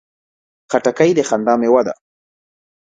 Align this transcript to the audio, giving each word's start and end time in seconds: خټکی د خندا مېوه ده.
خټکی 0.71 1.11
د 1.17 1.19
خندا 1.29 1.53
مېوه 1.59 1.81
ده. 1.87 1.93